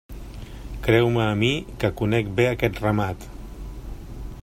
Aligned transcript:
Creu-me 0.87 1.21
a 1.25 1.35
mi, 1.43 1.51
que 1.83 1.93
conec 2.01 2.33
bé 2.41 2.49
aquest 2.55 2.83
ramat. 2.87 3.29